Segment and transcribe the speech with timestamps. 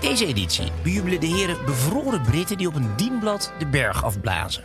[0.00, 4.64] Deze editie bejubelen de heren bevroren Britten die op een dienblad de berg afblazen.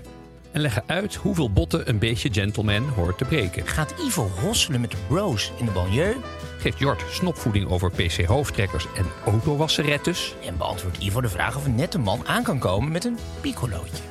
[0.52, 3.68] En leggen uit hoeveel botten een beetje gentleman hoort te breken.
[3.68, 6.16] Gaat Ivo hosselen met de bros in de banlieue?
[6.58, 10.36] Geeft Jort snopvoeding over PC-hoofdtrekkers en autowasserettes.
[10.46, 14.04] En beantwoordt Ivo de vraag of een nette man aan kan komen met een piccolootje.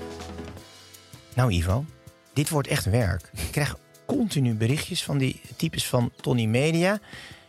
[1.34, 1.84] Nou Ivo,
[2.32, 3.30] dit wordt echt werk.
[3.32, 3.76] Ik krijg
[4.06, 7.00] continu berichtjes van die types van Tony Media.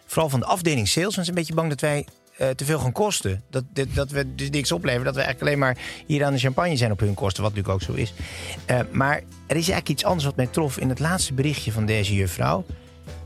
[0.06, 1.04] Vooral van de afdeling sales.
[1.04, 2.06] Want ze zijn een beetje bang dat wij
[2.38, 3.44] eh, te veel gaan kosten.
[3.50, 5.06] Dat, dat, dat we dus niks opleveren.
[5.06, 7.44] Dat we eigenlijk alleen maar hier aan de champagne zijn op hun kosten.
[7.44, 8.14] Wat natuurlijk ook zo is.
[8.66, 9.24] Eh, maar er
[9.56, 12.66] is eigenlijk iets anders wat mij trof in het laatste berichtje van deze juffrouw.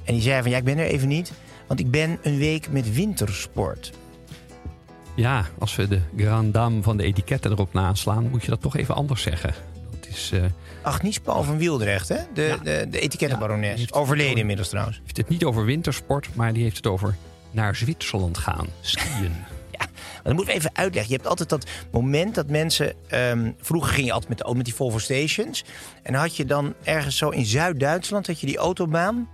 [0.03, 1.31] En die zei van ja, ik ben er even niet.
[1.67, 3.91] Want ik ben een week met wintersport.
[5.15, 8.77] Ja, als we de Grand Dame van de etiketten erop naslaan, moet je dat toch
[8.77, 9.53] even anders zeggen.
[9.91, 10.43] Dat is, eh,
[10.81, 12.17] Agnies Paul van Wieldrecht, hè?
[12.33, 12.57] De, Ja.
[12.57, 13.79] de, de etikettenbarones.
[13.81, 14.99] Ja, Overleden inmiddels trouwens.
[15.03, 17.15] heeft het niet over wintersport, maar die heeft het over
[17.51, 19.35] naar Zwitserland gaan, skiën.
[20.27, 21.11] Maar dan moeten we even uitleggen.
[21.11, 22.93] Je hebt altijd dat moment dat mensen...
[23.07, 25.63] ehm, vroeger ging je altijd met, de, met die Volvo Stations.
[26.03, 28.27] En dan had je dan ergens zo in Zuid-Duitsland...
[28.27, 29.29] had je die autobaan.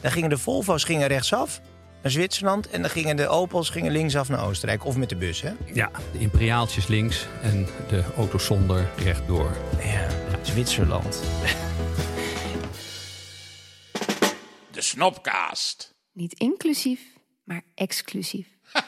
[0.00, 1.60] Dan gingen de Volvo's gingen rechtsaf
[2.02, 2.70] naar Zwitserland...
[2.70, 4.84] en dan gingen de Opels gingen linksaf naar Oostenrijk.
[4.84, 5.52] Of met de bus, hè?
[5.72, 9.56] Ja, de imperiaaltjes links en de auto's zonder rechtdoor.
[9.82, 10.08] Ja,
[10.42, 11.22] Zwitserland.
[14.70, 15.94] De Snopcast.
[16.12, 17.00] Niet inclusief,
[17.44, 18.46] maar exclusief.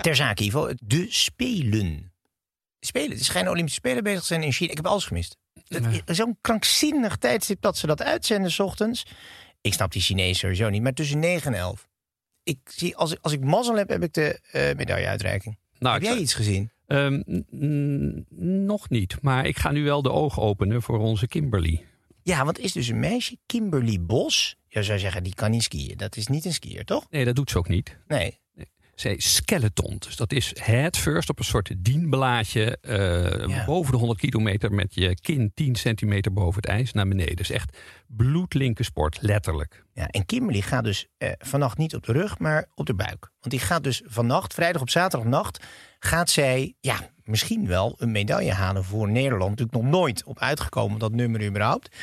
[0.00, 0.70] Ter zake, Ivo.
[0.82, 2.12] De Spelen.
[2.80, 3.10] Spelen.
[3.16, 4.70] Het schijnen Olympische Spelen bezig te zijn in China.
[4.70, 5.36] Ik heb alles gemist.
[6.06, 9.02] Zo'n krankzinnig tijdstip dat ze dat uitzenden s ochtends.
[9.60, 11.88] Ik snap die Chinezen sowieso niet, maar tussen 9 en 11.
[12.42, 15.58] Ik zie, als, ik, als ik mazzel heb, heb ik de eh medailleuitreiking.
[15.78, 16.70] Nou, heb ik- jij iets gezien?
[16.86, 17.22] Ehm,
[18.66, 21.84] nog niet, maar ik ga nu wel de ogen openen voor onze Kimberly.
[22.22, 24.56] Ja, want er is dus een meisje, Kimberly Bos.
[24.80, 25.96] Je zou zeggen, die kan niet skiën.
[25.96, 27.06] Dat is niet een skier, toch?
[27.10, 27.96] Nee, dat doet ze ook niet.
[28.06, 28.40] Nee.
[28.94, 29.96] Zij skeleton.
[29.98, 32.78] Dus dat is head first op een soort dienblaadje
[33.46, 33.64] Ja.
[33.64, 37.36] boven de 100 kilometer met je kin 10 centimeter boven het ijs naar beneden.
[37.36, 39.84] Dus echt bloedlinke sport, letterlijk.
[39.92, 43.30] Ja, en Kimberly gaat dus eh, vannacht niet op de rug, maar op de buik.
[43.40, 45.64] Want die gaat dus vannacht, vrijdag op zaterdagnacht,
[45.98, 49.50] gaat zij ja, misschien wel een medaille halen voor Nederland.
[49.50, 51.96] Natuurlijk nog nooit op uitgekomen, dat nummer überhaupt.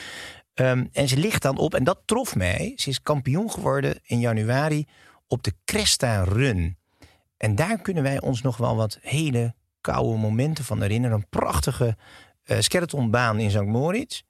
[0.53, 2.74] Ehm, en ze ligt dan op, en dat trof mij.
[2.75, 4.88] Ze is kampioen geworden in januari
[5.28, 6.78] op de Cresta Run.
[7.38, 11.18] En daar kunnen wij ons nog wel wat hele koude momenten van herinneren.
[11.18, 11.97] Een prachtige
[12.44, 13.62] eh skeletonbaan in St.
[13.62, 14.22] Moritz.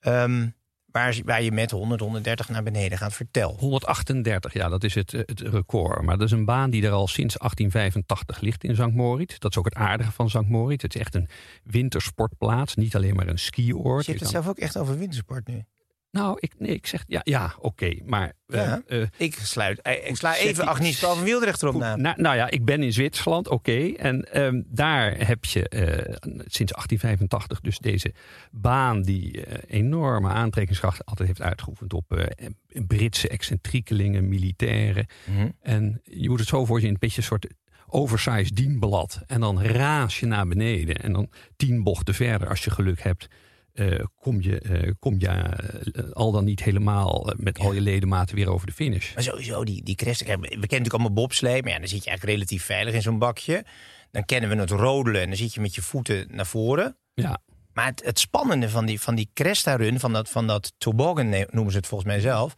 [0.00, 0.48] Ehm,
[0.92, 3.12] waar, je met 100, 130 naar beneden gaat.
[3.12, 3.56] Vertel.
[3.58, 6.02] 138, ja, dat is het, eh, het record.
[6.02, 8.92] Maar dat is een baan die er al sinds 1885 ligt in St.
[8.92, 9.38] Moritz.
[9.38, 10.48] Dat is ook het aardige van St.
[10.48, 10.82] Moritz.
[10.82, 11.28] Het is echt een
[11.64, 14.04] wintersportplaats, niet alleen maar een skioord.
[14.04, 15.64] Je hebt het zelf ook echt over wintersport nu.
[16.10, 17.94] Nou, ik, nee, ik zeg ja, ja oké.
[18.04, 18.82] maar eh, Ja.
[18.86, 21.96] eh, Ik, sluit, eh, ik sla even Agnies Paul van Wieldrecht erop na.
[21.96, 23.92] nou, nou ja, ik ben in Zwitserland, oké.
[23.96, 26.14] En ehm, daar heb je eh,
[26.46, 28.12] sinds 1885 dus deze
[28.50, 32.46] baan die enorme aantrekkingskracht altijd heeft uitgeoefend op eh,
[32.86, 35.06] Britse excentriekelingen, militairen.
[35.24, 35.48] Mhm.
[35.62, 37.46] En je moet het zo voor je een beetje een soort
[37.86, 39.22] oversized dienblad.
[39.26, 40.96] En dan raas je naar beneden.
[40.96, 43.28] En dan tien bochten verder, als je geluk hebt,
[43.72, 48.36] eh, kom je, eh, kom je eh, al dan niet helemaal met al je ledematen
[48.36, 49.14] weer over de finish.
[49.14, 50.20] Maar sowieso, die, die crest.
[50.20, 51.62] We kennen natuurlijk allemaal bobslee.
[51.62, 53.64] Maar ja, dan zit je eigenlijk relatief veilig in zo'n bakje.
[54.10, 55.20] Dan kennen we het rodelen.
[55.20, 56.96] En dan zit je met je voeten naar voren.
[57.14, 57.40] Ja,
[57.72, 61.70] Maar het, het spannende van die, van die Cresta-run, van dat, van dat toboggan noemen
[61.72, 62.54] ze het volgens mij zelf...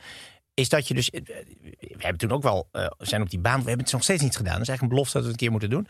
[0.55, 1.11] is dat je dus...
[1.11, 3.61] We hebben toen ook wel, zijn op die baan...
[3.61, 4.53] We hebben het nog steeds niet gedaan.
[4.53, 5.87] Dat is eigenlijk een belofte dat we het een keer moeten doen.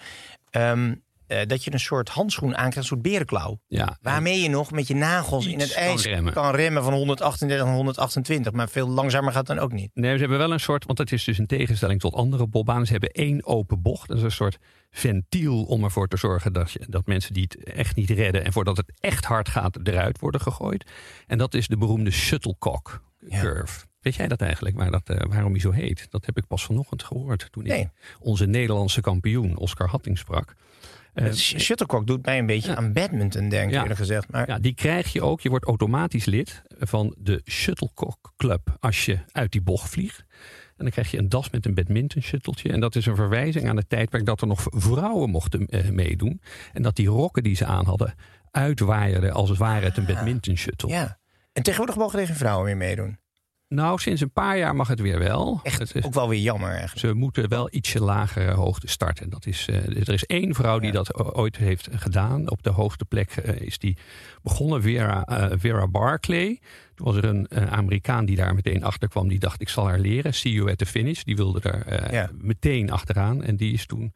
[0.50, 0.94] Ehm,
[1.40, 3.60] eh, dat je een soort handschoen aankrijgt, een soort berenklauw.
[3.66, 3.98] ja.
[4.00, 6.32] Waarmee je nog met je nagels in het kan ijs remmen.
[6.32, 8.52] kan remmen van 138 naar 128.
[8.52, 9.90] Maar veel langzamer gaat dan ook niet.
[9.94, 12.86] Nee, ze hebben wel een soort, want het is dus in tegenstelling tot andere bobbanen.
[12.86, 14.08] Ze hebben één open bocht.
[14.08, 14.58] Dat is een soort
[14.90, 18.44] ventiel om ervoor te zorgen dat, je, dat mensen die het echt niet redden.
[18.44, 20.90] en voordat het echt hard gaat, eruit worden gegooid.
[21.26, 23.40] En dat is de beroemde shuttlecock Ja.
[23.40, 23.84] curve.
[24.00, 26.06] Weet jij dat eigenlijk, waar dat, eh, waarom hij zo heet?
[26.10, 27.80] Dat heb ik pas vanochtend gehoord toen Nee.
[27.80, 27.88] ik
[28.20, 30.54] onze Nederlandse kampioen Oscar Hatting sprak.
[31.14, 32.76] Sh- shuttlecock doet mij een beetje Ja.
[32.76, 33.80] aan badminton, denk ik Ja.
[33.80, 34.30] eerlijk gezegd.
[34.30, 35.40] Maar Ja, die krijg je ook.
[35.40, 40.24] Je wordt automatisch lid van de Shuttlecock Club als je uit die bocht vliegt.
[40.76, 42.72] En dan krijg je een das met een badminton shutteltje.
[42.72, 46.40] En dat is een verwijzing aan het tijdperk dat er nog vrouwen mochten eh, meedoen.
[46.72, 48.14] En dat die rokken die ze aan hadden
[48.50, 50.88] uitwaaierden als het ware het een badminton shuttle.
[50.88, 51.20] ja.
[51.52, 53.18] En tegenwoordig mogen er geen vrouwen meer meedoen.
[53.74, 55.60] Nou, sinds een paar jaar mag het weer wel.
[55.62, 56.98] Echt Het is- ook wel weer jammer eigenlijk.
[56.98, 59.30] Ze moeten wel ietsje lagere hoogte starten.
[59.30, 60.94] Dat is, eh, er is één vrouw die Ja.
[61.02, 62.50] dat ooit heeft gedaan.
[62.50, 63.96] Op de hoogste plek eh, is die
[64.42, 66.60] begonnen, Vera, eh, Vera Barclay.
[67.02, 69.28] Was er een, een Amerikaan die daar meteen achter kwam.
[69.28, 70.34] Die dacht, ik zal haar leren.
[70.34, 71.22] See you at the finish.
[71.22, 72.30] Die wilde daar eh, Ja.
[72.34, 73.42] meteen achteraan.
[73.42, 74.12] En die is toen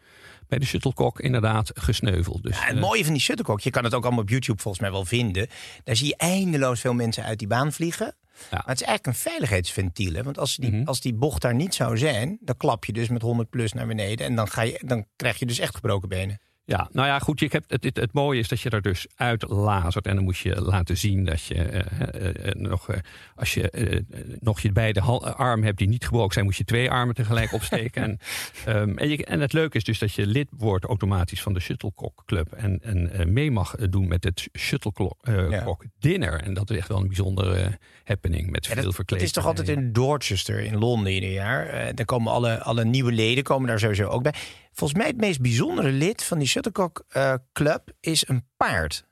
[0.48, 2.42] bij de shuttlecock inderdaad gesneuveld.
[2.42, 4.60] Dus, Ja, het eh, mooie van die shuttlecock, je kan het ook allemaal op YouTube
[4.62, 5.48] volgens mij wel vinden.
[5.84, 8.14] Daar zie je eindeloos veel mensen uit die baan vliegen.
[8.50, 10.14] Maar het is eigenlijk een veiligheidsventiel.
[10.14, 10.22] Hè?
[10.22, 10.84] Want als die, Mhm.
[10.86, 13.86] als die bocht daar niet zou zijn, dan klap je dus met 100 plus naar
[13.86, 14.26] beneden.
[14.26, 16.40] En dan, ga je, dan krijg je dus echt gebroken benen.
[16.68, 17.40] Ja, nou ja, goed.
[17.40, 20.06] Je hebt, het, het, het mooie is dat je er dus uit lasert.
[20.06, 21.80] En dan moet je laten zien dat je eh,
[22.14, 22.98] eh, eh, nog, eh,
[23.34, 24.04] als je
[24.40, 27.52] nog je beide hal- arm hebt die niet gebroken zijn, moet je twee armen tegelijk
[27.52, 28.02] opsteken.
[28.02, 28.18] en,
[28.74, 31.60] ehm, en, je, en het leuke is dus dat je lid wordt automatisch van de
[31.60, 32.52] Shuttlecock Club.
[32.52, 35.16] En, en mee mag doen met het Shuttlecock
[35.50, 35.62] Ja.
[35.64, 36.42] Cock Dinner.
[36.42, 39.18] En dat is echt wel een bijzondere happening met Ja, veel verkleed.
[39.18, 41.66] dat is toch altijd in Dorchester in Londen ieder jaar.
[41.66, 44.34] Eh daar komen alle, alle nieuwe leden komen daar sowieso ook bij.
[44.76, 49.06] Volgens mij het meest bijzondere lid van die Shuttlecock eh, Club is een paard.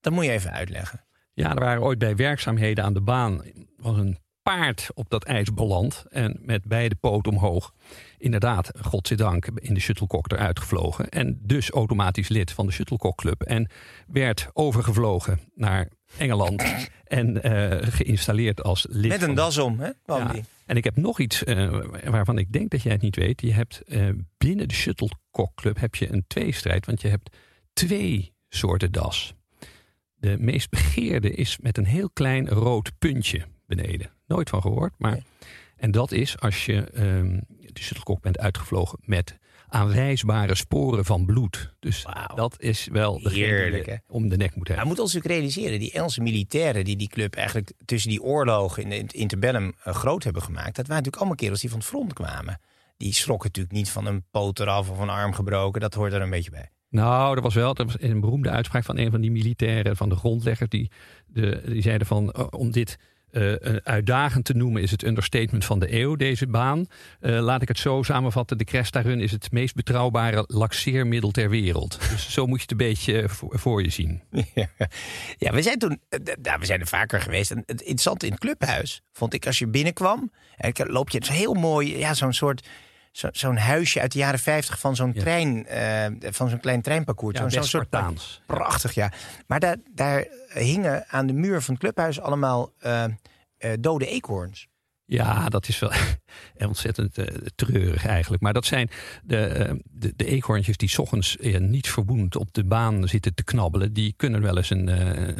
[0.00, 1.04] Dat moet je even uitleggen.
[1.32, 3.42] Ja, er waren ooit bij werkzaamheden aan de baan
[3.76, 4.18] was een
[4.52, 7.72] paard op dat ijs beland en met beide poten omhoog.
[8.18, 13.42] Inderdaad, godzijdank, in de shuttlecock eruit gevlogen en dus automatisch lid van de shuttlecock club
[13.42, 13.70] en
[14.06, 15.88] werd overgevlogen naar
[16.18, 16.64] Engeland
[17.04, 19.08] en eh, geïnstalleerd als lid.
[19.08, 19.90] Met een das om, hè?
[20.04, 20.34] Ja.
[20.66, 23.40] En ik heb nog iets eh, waarvan ik denk dat jij het niet weet.
[23.40, 24.08] Je hebt eh,
[24.38, 27.36] binnen de Shuttlecock Club heb je een tweestrijd, want je hebt
[27.72, 29.34] twee soorten das.
[30.14, 34.15] De meest begeerde is met een heel klein rood puntje beneden.
[34.26, 35.12] Nooit van gehoord, maar.
[35.12, 35.24] Nee.
[35.76, 37.40] En dat is als je ehm,
[37.72, 39.38] de Shuttlecock bent uitgevlogen met
[39.68, 41.74] aanwijsbare sporen van bloed.
[41.80, 43.94] Dus dat is wel die Heerlijk, hè?
[44.06, 44.82] om de nek moet hebben.
[44.82, 48.82] we moeten ons natuurlijk realiseren, die Engelse militairen die die club eigenlijk tussen die oorlogen
[48.82, 51.88] in het interbellum eh, groot hebben gemaakt, dat waren natuurlijk allemaal kerels die van het
[51.88, 52.60] front kwamen.
[52.96, 56.22] Die schrokken natuurlijk niet van een poot eraf of een arm gebroken, dat hoort er
[56.22, 56.70] een beetje bij.
[56.88, 60.08] Nou, er was wel er was een beroemde uitspraak van een van die militairen, van
[60.08, 60.90] de grondleggers, die,
[61.26, 62.98] de, die zeiden van eh, om dit
[63.36, 66.86] eh, een uitdagend te noemen is het understatement van de eeuw, deze baan.
[67.20, 71.50] Eh, laat ik het zo samenvatten, de Cresta Run is het meest betrouwbare laxeermiddel ter
[71.50, 71.98] wereld.
[72.10, 74.22] Dus zo moet je het een beetje voor, voor je zien.
[75.38, 77.50] ja, we zijn toen, eh, nou, we zijn er vaker geweest.
[77.50, 81.28] En het interessante in het clubhuis vond ik als je binnenkwam, en loop je het
[81.28, 82.68] heel mooi, ja, zo'n soort.
[83.16, 85.20] Zo- Zo'n huisje uit de jaren 50 van zo'n Ja.
[85.20, 87.38] trein, eh, van zo'n klein treinparcours.
[87.38, 88.42] Ja, zo'n soort Spartaans.
[88.46, 89.12] Prachtig, ja.
[89.46, 93.10] Maar daar, daar hingen aan de muur van het clubhuis allemaal eh, eh,
[93.80, 94.68] dode eekhoorns.
[95.08, 95.90] Ja, dat is wel
[96.68, 98.42] ontzettend eh, treurig eigenlijk.
[98.42, 98.88] Maar dat zijn
[99.24, 103.34] de, eh, de, de eekhoorntjes die 's ochtends eh, niet verboend op de baan zitten
[103.34, 103.92] te knabbelen.
[103.92, 104.86] Die kunnen wel eens een,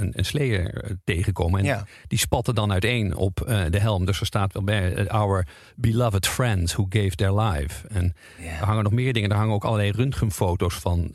[0.00, 1.60] een, een sleer tegenkomen.
[1.60, 1.86] En Ja.
[2.08, 3.36] die spatten dan uiteen op
[3.70, 4.04] de helm.
[4.04, 5.46] Dus er staat wel bij, our
[5.76, 7.88] beloved friends who gave their life.
[7.88, 8.14] En
[8.60, 9.30] er hangen nog meer dingen.
[9.30, 11.10] Er hangen ook allerlei röntgenfoto's van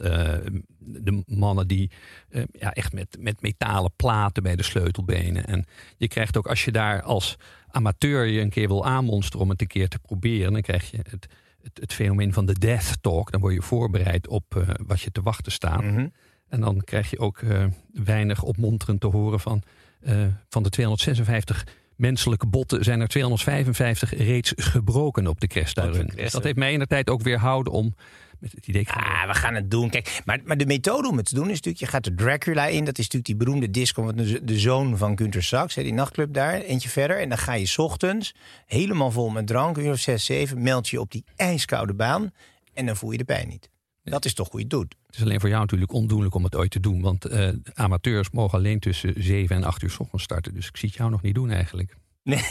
[1.01, 1.91] de mannen die
[2.29, 5.45] eh, ja, echt met, met metalen platen bij de sleutelbenen.
[5.45, 5.65] En
[5.97, 9.61] je krijgt ook als je daar als amateur je een keer wil aanmonsteren om het
[9.61, 11.27] een keer te proberen, dan krijg je het,
[11.61, 13.31] het, het fenomeen van de death talk.
[13.31, 15.83] Dan word je voorbereid op eh, wat je te wachten staat.
[15.83, 16.07] Mhm.
[16.49, 19.63] En dan krijg je ook eh, weinig opmonterend te horen van,
[20.49, 21.65] van de 256
[22.01, 25.63] menselijke botten zijn er 255 reeds gebroken op de Run.
[25.63, 25.89] Cresta.
[26.15, 27.95] Dus dat heeft mij in de tijd ook weerhouden om
[28.41, 29.89] met het idee Ah, we gaan het doen.
[29.89, 31.79] Kijk, maar, maar de methode om het te doen is natuurlijk...
[31.79, 32.85] je gaat de Dracula in.
[32.85, 34.13] Dat is natuurlijk die beroemde disco...
[34.13, 36.61] de, de zoon van Günter Sachs, hè, die nachtclub daar.
[36.61, 37.19] Eentje verder.
[37.19, 39.77] En dan ga je 's ochtends helemaal vol met drank...
[39.77, 42.31] uur of zes, zeven, meld je op die ijskoude baan...
[42.73, 43.69] en dan voel je de pijn niet.
[44.03, 44.95] Dat is toch hoe je het doet.
[45.05, 47.01] Het is alleen voor jou natuurlijk ondoenlijk om het ooit te doen.
[47.01, 50.53] Want eh, amateurs mogen alleen tussen 7 en 8 uur 's ochtends starten.
[50.53, 51.95] Dus ik zie het jou nog niet doen eigenlijk.
[52.23, 52.43] Nee,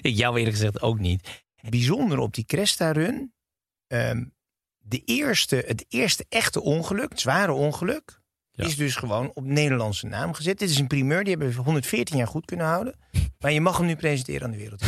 [0.00, 1.44] ik jou eerlijk gezegd ook niet.
[1.68, 3.32] Bijzonder op die Cresta-run...
[3.86, 4.24] ehm,
[4.92, 8.20] de eerste, het eerste echte ongeluk, het zware ongeluk...
[8.54, 8.64] Ja.
[8.64, 10.58] is dus gewoon op Nederlandse naam gezet.
[10.58, 12.94] Dit is een primeur, die hebben we 114 jaar goed kunnen houden.
[13.40, 14.82] Maar je mag hem nu presenteren aan de wereld.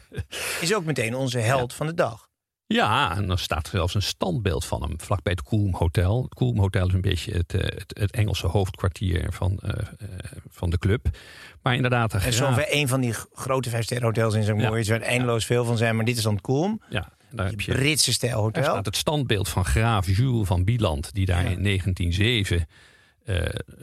[0.60, 2.28] is ook meteen onze held van de dag.
[2.66, 6.22] Ja, en er staat zelfs een standbeeld van hem vlakbij het Coolm Hotel.
[6.22, 9.86] Het Coolm Hotel is een beetje het, eh, het, het Engelse hoofdkwartier van, eh, eh,
[10.48, 11.06] van de club.
[11.62, 14.68] Maar inderdaad, de En zo'n een van die grote vijfsterren hotels in zo'n Ja.
[14.68, 15.96] mooi, er eindeloos veel van zijn.
[15.96, 16.80] Maar dit is dan Coolm.
[16.88, 18.64] Ja, daar heb je Britse stijl Daar hotel.
[18.64, 21.50] staat het standbeeld van graaf Jules van Bieland, die daar Ja.
[21.50, 22.66] in 1907
[23.24, 23.42] eh,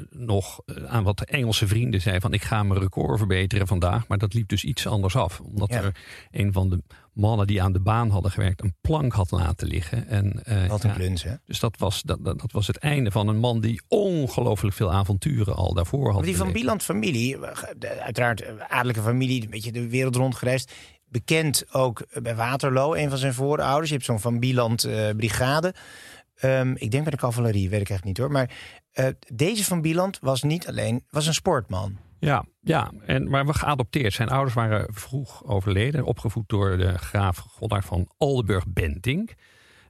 [0.10, 4.08] nog eh, aan wat Engelse vrienden zei van ik ga mijn record verbeteren vandaag.
[4.08, 5.40] Maar dat liep dus iets anders af.
[5.40, 5.82] Omdat Ja.
[5.82, 5.96] er
[6.32, 6.84] een van de
[7.14, 10.08] mannen die aan de baan hadden gewerkt een plank had laten liggen.
[10.08, 11.34] En, eh, Wat een ja, kluns, hè?
[11.46, 15.56] dus dat was, dat, dat, was het einde van een man die ongelooflijk veel avonturen
[15.56, 16.14] al daarvoor had.
[16.16, 16.52] Maar die Van.
[16.52, 17.38] Bieland familie,
[18.04, 20.72] uiteraard adellijke familie, een beetje de wereld rond gereisd.
[21.14, 23.90] Bekend ook bij Waterloo, een van zijn voorouders.
[23.90, 25.10] Je hebt zo'n Van Bieland eh.
[26.36, 28.32] Ehm, ik denk bij de cavalerie, weet ik echt niet hoor.
[28.32, 28.50] Maar
[28.92, 31.98] eh, deze Van Bieland was niet alleen, was een sportman.
[32.20, 34.14] Ja, ja en, maar we geadopteerd.
[34.14, 36.04] Zijn ouders waren vroeg overleden.
[36.04, 39.34] Opgevoed door de graaf Godard van Oldenburg-Bentinck.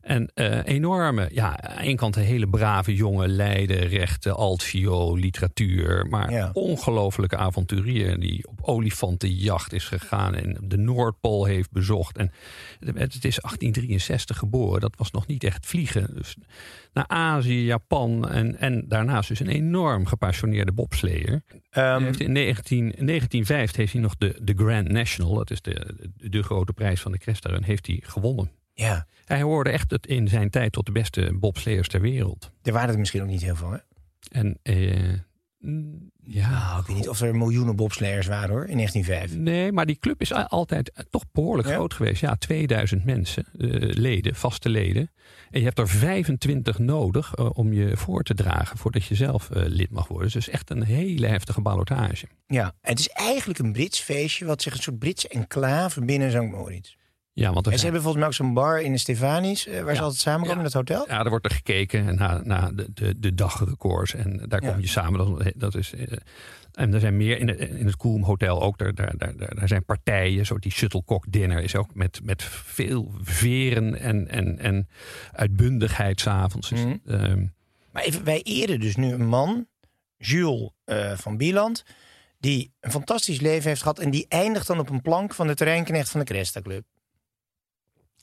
[0.04, 5.16] En eh, enorme, ja, aan de ene kant een hele brave jongen, Leiden, rechten, altviool,
[5.18, 6.06] literatuur.
[6.10, 6.50] Maar Ja.
[6.54, 12.18] ongelofelijke avonturier die op olifantenjacht is gegaan en de Noordpool heeft bezocht.
[12.18, 12.32] En
[12.80, 16.16] het het is 1863 geboren, dat was nog niet echt vliegen.
[16.16, 16.36] Dus
[16.94, 21.44] naar Azië, Japan en, en daarnaast dus een enorm gepassioneerde bobsleer.
[22.04, 25.96] Heeft in 19, in 1905 heeft hij nog de, de Grand National, dat is de,
[26.16, 28.52] de grote prijs van de Crestarun, heeft hij gewonnen.
[28.74, 32.52] Ja, Hij hoorde echt het in zijn tijd tot de beste bobsleers ter wereld.
[32.64, 33.72] er waren er misschien ook niet heel veel.
[33.72, 33.78] Hè?
[34.32, 35.14] En eh,
[35.60, 39.38] mm, ja, Nou, ik weet niet of er miljoenen bobsleiers waren hoor, in 1905.
[39.40, 41.74] nee, maar die club is a- altijd eh, toch behoorlijk Ja?
[41.76, 42.22] groot geweest.
[42.22, 45.12] Ja, 2000 mensen, eh, leden, vaste leden.
[45.52, 49.50] En je hebt er 25 nodig eh, om je voor te dragen voordat je zelf
[49.50, 50.32] eh, lid mag worden.
[50.32, 52.28] Dus echt een hele heftige ballotage.
[52.48, 56.38] Ja, het is eigenlijk een Brits feestje, wat zich een soort Britse enclave binnen St.
[56.52, 56.94] Moritz.
[57.36, 59.96] Ja, want En ze hebben volgens mij ook zo'n bar in de Stefanis, eh, waar
[59.96, 60.80] ze altijd samenkomen in Ja.
[60.80, 61.06] het hotel.
[61.08, 64.14] Ja, er wordt er gekeken naar, naar de, de, de dagrecords.
[64.14, 64.72] En daar Ja.
[64.72, 65.20] kom je samen.
[65.20, 66.18] Dat, dat is, eh,
[66.74, 68.78] en er zijn meer in het, in het Koelm Hotel ook.
[68.78, 70.46] Daar, daar, daar, daar zijn partijen.
[70.46, 74.88] Zo die shuttlecock dinner is ook met, met veel veren en, en, en
[75.32, 76.70] uitbundigheid s'avonds.
[76.70, 76.96] Dus, Mhm.
[77.06, 77.46] ehm,
[77.92, 79.68] Maar even, wij eren dus nu een man,
[80.18, 81.84] Jules eh, van Bieland,
[82.40, 85.56] die een fantastisch leven heeft gehad en die eindigt dan op een plank van de
[85.56, 86.84] terreinknecht van de Cresta Club.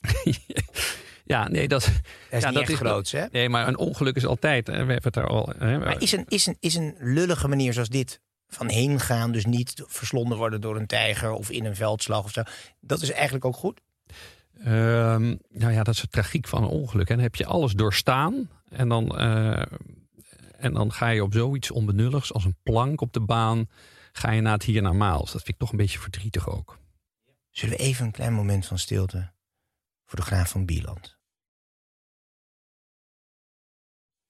[1.25, 1.93] ja, nee, dat, Dat
[2.31, 3.25] is ja, niet dat is groots, hè?
[3.33, 4.67] nee, maar een ongeluk is altijd.
[4.67, 5.53] Hè, we hebben het daar al.
[5.59, 9.33] Hè, Maar is een, is, een, is een lullige manier zoals dit van heen gaan,
[9.33, 12.43] dus niet verslonden worden door een tijger of in een veldslag of zo,
[12.81, 13.81] dat is eigenlijk ook goed.
[14.59, 17.09] Ehm, nou ja, dat is de tragiek van een ongeluk.
[17.09, 18.51] En dan heb je alles doorstaan.
[18.69, 19.63] En dan, eh,
[20.59, 23.69] en dan ga je op zoiets onbenulligs als een plank op de baan.
[24.13, 25.33] Ga je naar het hiernamaals.
[25.33, 26.79] Dat vind ik toch een beetje verdrietig ook.
[27.51, 29.31] Zullen we even een klein moment van stilte
[30.11, 31.19] voor de graaf van Bieland?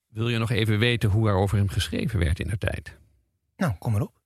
[0.08, 2.98] Wil je nog even weten hoe er over hem geschreven werd in de tijd?
[3.56, 4.18] Nou, kom maar op.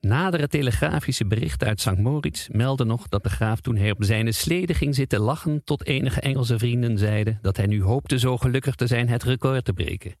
[0.00, 1.96] Nadere telegrafische berichten uit St.
[1.96, 5.86] Moritz melden nog dat de graaf toen hij op zijn slede ging zitten lachen tot
[5.86, 9.72] enige Engelse vrienden zeiden dat hij nu hoopte zo gelukkig te zijn het record te
[9.72, 10.16] breken.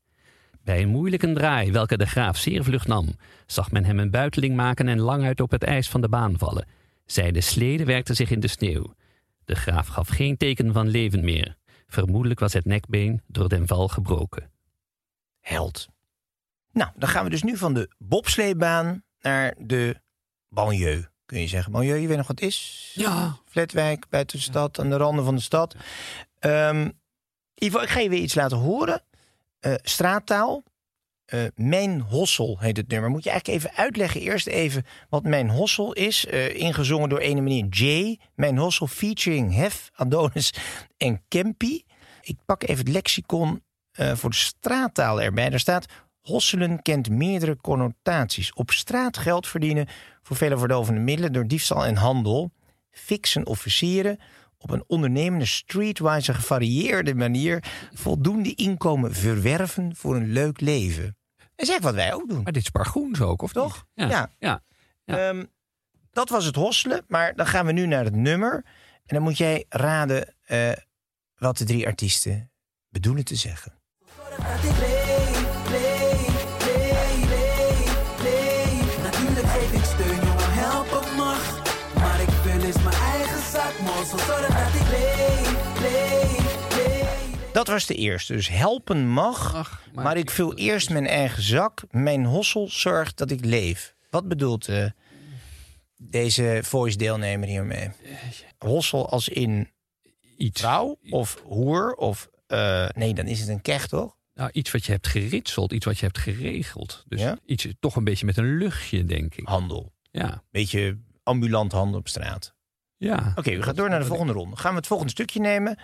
[0.64, 3.14] Bij een moeilijke draai, welke de graaf zeer vlug nam,
[3.46, 6.66] zag men hem een buiteling maken en languit op het ijs van de baan vallen.
[7.06, 8.94] Zijde slede werkte zich in de sneeuw.
[9.50, 11.56] De graaf gaf geen teken van leven meer.
[11.86, 14.50] Vermoedelijk was het nekbeen door den val gebroken.
[15.40, 15.88] Held.
[16.72, 20.00] Nou, dan gaan we dus nu van de bobsleebaan naar de
[20.48, 21.72] banlieue, kun je zeggen.
[21.72, 22.90] Banlieue, je weet nog wat het is?
[22.94, 23.36] Ja.
[23.44, 25.76] Flatwijk, buiten de stad, aan de randen van de stad.
[26.38, 26.90] Ehm
[27.54, 29.02] Ivo, ik ga je weer iets laten horen.
[29.60, 30.62] Eh, straattaal.
[31.30, 33.10] Eh, mijn Hossel heet het nummer.
[33.10, 36.26] Moet je eigenlijk even uitleggen eerst even wat Mijn Hossel is.
[36.26, 38.18] Eh, ingezongen door ene meneer Jay.
[38.34, 40.54] Mijn Hossel featuring Hef, Adonis
[40.96, 41.84] en Kempi.
[42.20, 45.50] Ik pak even het lexicon eh, voor de straattaal erbij.
[45.50, 45.86] Daar staat...
[46.20, 48.52] Hosselen kent meerdere connotaties.
[48.52, 49.86] Op straat geld verdienen
[50.22, 51.32] voor vele verdovende middelen...
[51.32, 52.50] door diefstal en handel.
[52.90, 54.18] Fixen officieren
[54.58, 57.64] op een ondernemende, streetwise gevarieerde manier...
[57.92, 61.18] voldoende inkomen verwerven voor een leuk leven.
[61.60, 62.42] Is eigenlijk wat wij ook doen.
[62.42, 63.86] Maar dit is Pargoens ook, of Toch?
[63.94, 64.30] ja.
[64.38, 64.62] Ja.
[65.04, 65.44] Ehm,
[66.10, 68.54] dat was het hosselen, maar dan gaan we nu naar het nummer.
[69.06, 70.72] En dan moet jij raden eh,
[71.36, 72.50] wat de drie artiesten
[72.88, 73.72] bedoelen te zeggen.
[87.52, 88.32] Dat was de eerste.
[88.32, 91.82] Dus helpen mag, Ach, maar, ik vul eerst mijn eigen zak.
[91.90, 93.94] Mijn hossel zorgt dat ik leef.
[94.10, 94.84] Wat bedoelt eh,
[95.96, 97.90] deze voice-deelnemer hiermee?
[98.58, 99.70] Hossel als in
[100.36, 102.28] iets, vrouw of hoer of...
[102.46, 104.18] eh, nee, dan is het een kech, toch?
[104.34, 107.04] nou, iets wat je hebt geritseld, iets wat je hebt geregeld.
[107.08, 107.38] Dus Ja?
[107.46, 109.46] iets toch een beetje met een luchtje, denk ik.
[109.48, 109.92] Handel.
[110.10, 112.54] Ja, Beetje ambulant handel op straat.
[112.96, 113.32] Ja.
[113.36, 114.56] Oké, we gaan door naar de volgende ronde.
[114.56, 115.78] Gaan we het volgende stukje nemen?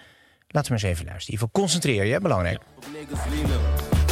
[0.48, 1.34] Laten we eens even luisteren.
[1.34, 2.60] Ivo, concentreer je, belangrijk.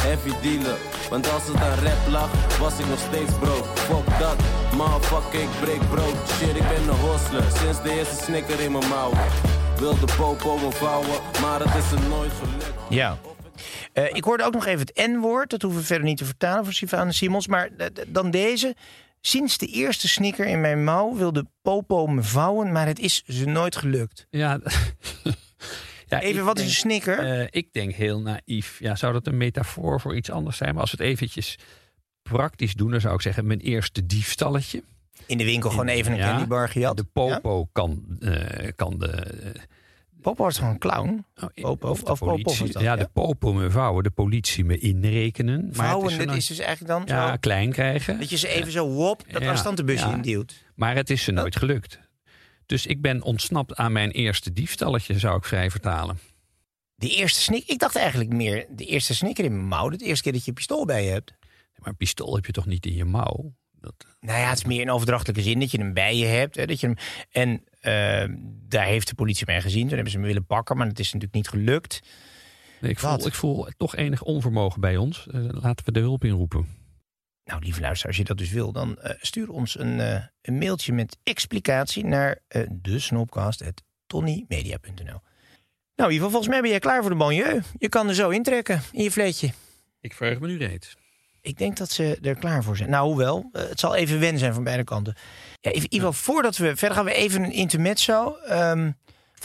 [0.01, 0.77] Heavy dealer.
[1.09, 3.67] Want als het aan rap lag, was ik nog steeds broke.
[3.79, 4.37] Fuck dat,
[4.75, 6.15] motherfucker, ik breek brood.
[6.29, 9.11] Shit, ik ben een hustler, sinds de eerste snicker in mijn mouw.
[9.77, 12.73] Wilde popo me vouwen, maar het is er nooit gelukt.
[12.89, 13.17] Ja.
[13.93, 15.49] Eh, ik hoorde ook nog even het N-woord.
[15.49, 17.47] Dat hoeven we verder niet te vertalen voor Sivane Simons.
[17.47, 18.75] Maar eh, dan deze.
[19.21, 23.45] Sinds de eerste snicker in mijn mouw wilde Popo me vouwen, maar het is ze
[23.45, 24.27] nooit gelukt.
[24.29, 24.59] Ja.
[26.07, 27.19] ja Even, wat is een snicker?
[27.19, 28.79] Eh, ik denk heel naïef.
[28.79, 30.71] Ja, zou dat een metafoor voor iets anders zijn?
[30.73, 31.57] Maar als we het eventjes
[32.21, 34.83] praktisch doen, dan zou ik zeggen: mijn eerste diefstalletje.
[35.25, 36.97] in de winkel gewoon even een Ja, candybar gejat.
[36.97, 39.07] De popo kan, eh, kan de.
[39.07, 39.61] eh,
[40.21, 41.25] Popo was gewoon een clown.
[41.35, 42.71] oh, Popo of- de of politie.
[42.71, 42.95] dat, ja, ja?
[42.95, 45.59] de popo me vouwen, de politie me inrekenen.
[45.59, 47.35] Maar het Vouwen, er dat is dus eigenlijk dan ja, zo...
[47.39, 48.19] klein krijgen.
[48.19, 50.15] Dat je ze even zo wop, dat busje ja.
[50.15, 50.63] induwt.
[50.75, 51.99] Maar het is ze nooit gelukt.
[52.65, 56.19] Dus ik ben ontsnapt aan mijn eerste diefstalletje, zou ik vrij vertalen.
[56.95, 59.89] De eerste snik, ik dacht eigenlijk meer de eerste snikker in mijn mouw.
[59.89, 61.33] De eerste keer dat je een pistool bij je hebt.
[61.77, 63.53] Maar een pistool heb je toch niet in je mouw?
[63.71, 66.55] Dat, Nou ja, het is meer in overdrachtelijke zin dat je hem bij je hebt.
[66.55, 66.95] Hè, dat je hem,
[67.31, 68.35] en eh,
[68.67, 69.81] daar heeft de politie mij gezien.
[69.81, 72.01] Toen hebben ze hem willen pakken, maar het is natuurlijk niet gelukt.
[72.81, 73.19] nee, ik, Wat?
[73.19, 75.27] voel, ik voel toch enig onvermogen bij ons.
[75.27, 76.67] Eh, laten we de hulp inroepen.
[77.45, 80.57] Nou, lieve luisteraar, als je dat dus wil, dan eh, stuur ons een, eh, een
[80.57, 85.19] mailtje met explicatie naar uh, desnopcast.tonnymedia.nl.
[85.95, 87.61] Nou, Ivo, volgens mij ben jij klaar voor de banlieue.
[87.77, 89.51] Je kan er zo intrekken in je vleetje.
[90.01, 90.95] Ik verheug me nu reeds.
[91.41, 92.89] Ik denk dat ze er klaar voor zijn.
[92.89, 95.15] Nou, hoewel, eh, het zal even wennen zijn van beide kanten.
[95.61, 98.35] Ja, Ivo, Ivo, voordat we verder gaan, we even een intermezzo.
[98.35, 98.89] Ehm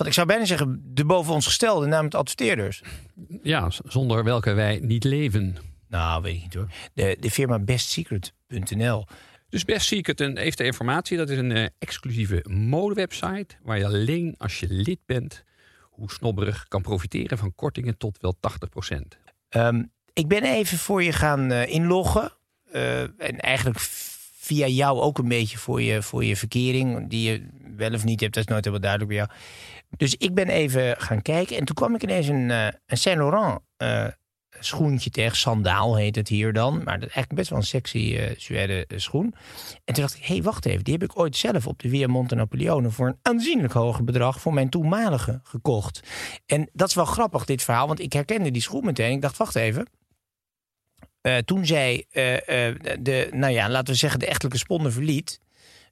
[0.01, 2.83] want ik zou bijna zeggen, de boven ons gestelde, namelijk de adverteerders.
[3.43, 5.57] Ja, zonder welke wij niet leven.
[5.91, 6.69] Nou, weet ik niet hoor.
[6.95, 9.07] De, de firma bestsecret.nl.
[9.49, 11.17] Dus Best Secret en heeft de informatie.
[11.17, 13.55] Dat is een eh, exclusieve modewebsite.
[13.63, 15.45] Waar je alleen als je lid bent,
[15.83, 18.37] hoe snobberig, kan profiteren van kortingen tot wel
[18.95, 19.19] 80%.
[19.49, 19.83] Ehm,
[20.13, 22.33] ik ben even voor je gaan eh, inloggen.
[22.73, 23.79] Eh, en eigenlijk
[24.39, 27.09] via jou ook een beetje voor je, voor je verkering.
[27.09, 29.31] Die je wel of niet hebt, dat is nooit helemaal duidelijk bij jou.
[29.97, 31.57] Dus ik ben even gaan kijken.
[31.57, 33.61] En toen kwam ik ineens een, een Saint Laurent
[34.61, 35.37] schoentje tegen.
[35.37, 36.75] Sandaal heet het hier dan.
[36.75, 39.35] Maar dat is eigenlijk best wel een sexy eh suède eh, schoen.
[39.85, 40.85] En toen dacht ik, hé, hey, wacht even.
[40.85, 42.91] Die heb ik ooit zelf op de Via Monte Napoleone...
[42.91, 46.01] voor een aanzienlijk hoger bedrag voor mijn toenmalige gekocht.
[46.47, 47.87] En dat is wel grappig, dit verhaal.
[47.87, 49.13] Want ik herkende die schoen meteen.
[49.13, 49.87] Ik dacht, wacht even.
[51.21, 55.41] Eh, toen zij, de, nou ja, laten we zeggen, de echtelijke sponde verliet,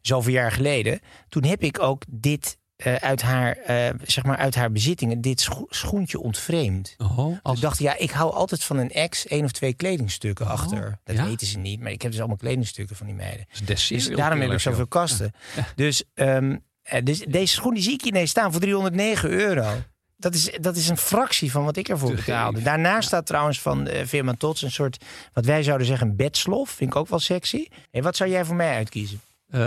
[0.00, 4.55] zoveel jaar geleden, toen heb ik ook dit eh, uit, haar, eh, zeg maar uit
[4.55, 6.95] haar bezittingen, dit scho- schoentje ontvreemd.
[6.99, 10.47] Oh, Dus ik dacht, ja, ik hou altijd van een ex één of twee kledingstukken
[10.47, 10.99] achter.
[11.05, 11.25] Dat ja?
[11.25, 13.47] weten ze niet, maar ik heb dus allemaal kledingstukken van die meiden.
[13.64, 15.33] Dus Dus daarom heb ik zoveel kasten.
[15.75, 19.67] Dus, ehm, eh, dus deze schoen die zie ik ineens staan voor 309 euro.
[20.17, 22.62] Dat is, dat is een fractie van wat ik ervoor betaalde.
[22.62, 26.71] Daarnaast staat trouwens van de firma Tots een soort, wat wij zouden zeggen, een bedslof.
[26.71, 27.67] Vind ik ook wel sexy.
[27.91, 29.21] Hey, wat zou jij voor mij uitkiezen?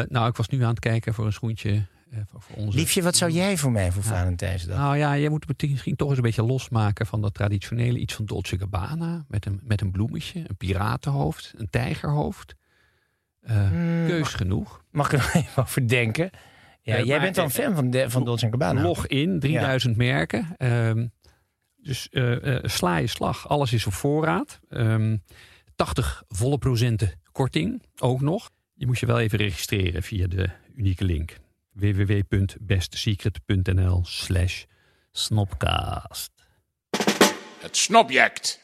[0.08, 1.86] Nou, ik was nu aan het kijken voor een schoentje
[2.30, 2.78] voor, voor onze...
[2.78, 4.78] Liefje, wat zou jij voor mij voor Valentijnsdag?
[4.78, 8.14] Nou ja, je moet het misschien toch eens een beetje losmaken van dat traditionele iets
[8.14, 9.26] van Dolce Gabbana.
[9.28, 12.56] Met een, met een bloemetje, een piratenhoofd, een tijgerhoofd.
[13.42, 14.84] Eh, Hmm, keus mag, genoeg.
[14.92, 16.30] mag ik er nog even over denken?
[16.82, 18.82] Ja, Eh, jij maar, bent eh, fan van, de, van Dolce Gabbana.
[18.82, 20.48] Log in, 3000 merken.
[20.58, 21.08] Ehm,
[21.78, 23.50] dus eh, eh, sla je slag.
[23.50, 24.60] Alles is op voorraad.
[24.70, 25.18] Ehm
[25.76, 28.50] 80 volle procenten korting ook nog.
[28.74, 31.38] Je moet je wel even registreren via de unieke link.
[31.72, 34.64] www.bestsecret.nl slash
[35.12, 36.32] snopcast.
[37.60, 38.60] Het snobject.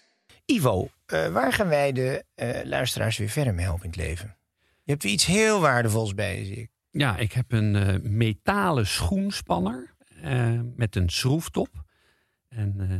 [0.46, 4.38] Ivo, eh, waar gaan wij de eh, luisteraars weer verder mee helpen in het leven?
[4.84, 6.70] Je hebt weer iets heel waardevols bij je, zie ik.
[6.91, 11.86] Ja, ik heb een eh, metalen schoenspanner eh, met een schroeftop.
[12.48, 12.91] En eh,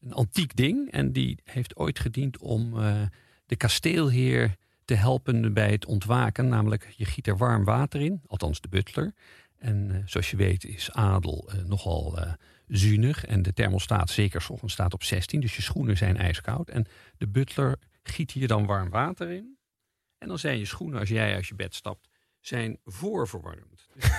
[0.00, 0.90] een antiek ding.
[0.90, 3.02] En die heeft ooit gediend om eh,
[3.46, 6.48] de kasteelheer te helpen bij het ontwaken.
[6.48, 9.14] Namelijk, je giet er warm water in, althans de butler.
[9.58, 12.18] En eh, zoals je weet is adel eh, nogal
[12.68, 13.24] zuinig.
[13.24, 15.40] En de thermostaat, zeker 's ochtends, staat op 16.
[15.40, 16.68] Dus je schoenen zijn ijskoud.
[16.68, 16.86] En
[17.18, 19.58] de butler giet hier dan warm water in.
[20.18, 22.08] En dan zijn je schoenen, als jij uit je bed stapt,
[22.40, 23.88] zijn voorverwarmd.
[23.94, 24.10] Dus,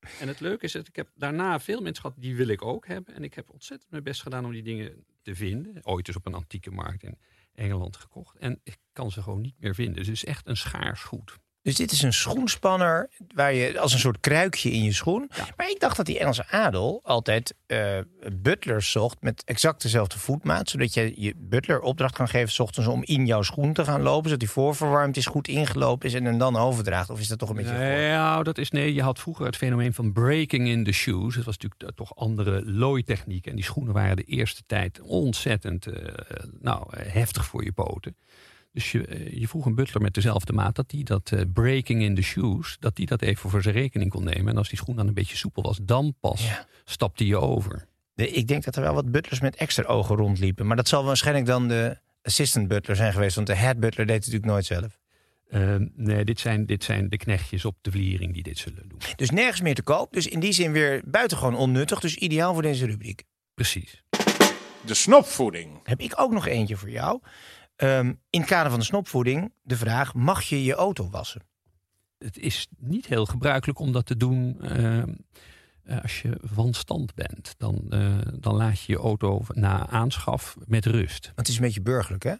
[0.20, 2.86] en het leuke is dat ik heb daarna veel mensen gehad, die wil ik ook
[2.86, 3.14] hebben.
[3.14, 5.86] En ik heb ontzettend mijn best gedaan om die dingen te vinden.
[5.86, 7.18] Ooit dus op een antieke markt in
[7.54, 8.36] Engeland gekocht.
[8.36, 9.94] En ik kan ze gewoon niet meer vinden.
[9.94, 11.38] Dus het is echt een schaars goed.
[11.64, 15.30] Dus dit is een schoenspanner waar je als een soort kruikje in je schoen.
[15.56, 17.98] Maar ik dacht dat die Engelse adel altijd eh,
[18.32, 20.68] butlers zocht met exact dezelfde voetmaat.
[20.68, 24.02] Zodat je je butler opdracht kan geven 's ochtends om in jouw schoen te gaan
[24.02, 24.24] lopen.
[24.24, 27.10] Zodat die voorverwarmd is, goed ingelopen is en hem dan overdraagt.
[27.10, 27.72] Of is dat toch een beetje...
[27.72, 28.94] Nee, ja, dat is nee.
[28.94, 31.34] Je had vroeger het fenomeen van breaking in the shoes.
[31.34, 33.46] Het was natuurlijk eh, toch andere looitechniek.
[33.46, 36.14] En die schoenen waren de eerste tijd ontzettend eh,
[36.60, 38.16] nou, heftig voor je poten.
[38.74, 42.02] Dus je, eh, je vroeg een butler met dezelfde maat dat die dat eh, breaking
[42.02, 44.48] in the shoes, dat die dat even voor zijn rekening kon nemen.
[44.52, 46.66] En als die schoen dan een beetje soepel was, dan pas Ja.
[46.84, 47.86] stapte je over.
[48.14, 50.66] De- ik denk dat er wel wat butlers met extra ogen rondliepen.
[50.66, 53.34] Maar dat zal waarschijnlijk dan de assistant butler zijn geweest.
[53.34, 54.98] Want de head butler deed het natuurlijk nooit zelf.
[55.48, 58.98] Eh, nee, dit zijn, dit zijn de knechtjes op de vliering die dit zullen doen.
[59.16, 60.12] Dus nergens meer te koop.
[60.12, 62.00] Dus in die zin weer buitengewoon onnuttig.
[62.00, 63.22] Dus ideaal voor deze rubriek.
[63.54, 64.02] Precies.
[64.86, 65.80] De snopvoeding.
[65.82, 67.20] Heb ik ook nog eentje voor jou.
[67.76, 71.42] Ehm, in het kader van de snopvoeding de vraag: mag je je auto wassen?
[72.18, 75.02] Het is niet heel gebruikelijk om dat te doen eh,
[75.84, 77.54] eh, als je van stand bent.
[77.58, 81.24] Dan, eh, dan laat je je auto na aanschaf met rust.
[81.24, 82.34] Want het is een beetje burgerlijk, hè?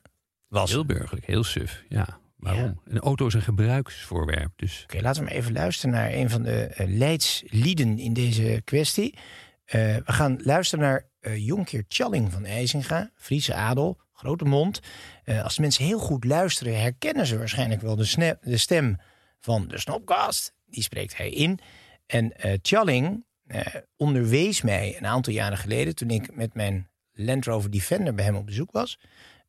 [0.49, 0.77] Wassen.
[0.77, 1.85] Heel burgerlijk, heel suf.
[1.89, 2.81] Ja, waarom?
[2.85, 4.53] Een auto is een gebruiksvoorwerp.
[4.57, 8.63] Dus Oké, laten we maar even luisteren naar een van de eh, leidslieden in deze
[8.65, 9.19] kwestie.
[9.65, 14.81] We gaan luisteren naar Jonkheer Tjalling van IJzinga, Friese adel, grote mond.
[15.25, 18.97] Eh, als mensen heel goed luisteren, herkennen ze waarschijnlijk wel de, de stem
[19.41, 20.55] van de Snopcast.
[20.67, 21.59] Die spreekt hij in.
[22.07, 23.61] En eh Tjalling eh,
[23.97, 28.37] onderwees mij een aantal jaren geleden, toen ik met mijn Land Rover Defender bij hem
[28.37, 28.99] op bezoek was,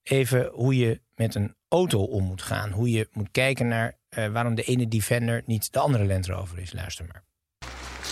[0.04, 2.72] even hoe je met een auto om moet gaan.
[2.72, 3.98] Hoe je moet kijken naar
[4.32, 6.74] waarom de ene Defender niet de andere Land Rover is.
[6.74, 7.24] Luister maar.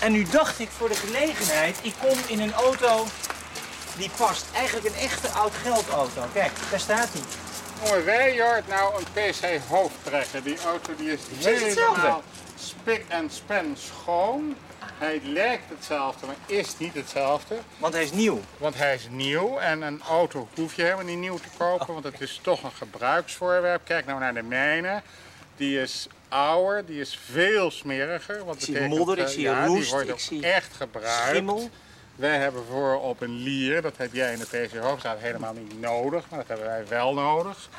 [0.02, 3.06] En nu dacht ik voor de gelegenheid, ik kom in een auto
[3.98, 4.46] die past.
[4.54, 6.22] Eigenlijk een echte oud geldauto.
[6.34, 7.22] Kijk, daar staat hij.
[8.04, 10.44] Wij hoort nou een PC hoofdtrekker.
[10.44, 12.24] Die auto die is helemaal
[12.64, 14.56] spik en span schoon.
[14.94, 17.56] Hij lijkt hetzelfde, maar is niet hetzelfde.
[17.78, 18.40] Want hij is nieuw.
[18.58, 22.04] Want hij is nieuw en een auto hoef je helemaal niet nieuw te kopen, want
[22.04, 23.82] het is toch een gebruiksvoorwerp.
[23.86, 25.02] Kijk nou naar de mijne.
[25.56, 28.46] Die is ouder, die is veel smeriger.
[28.46, 31.28] Wat Ik zie modder, ik zie ja, roest, die wordt ik zie echt gebruikt.
[31.28, 31.70] Schimmel.
[32.16, 35.80] Wij hebben voor op een lier, dat heb jij in de PC Hoofdstraat helemaal niet
[35.80, 37.70] nodig, maar dat hebben wij wel nodig.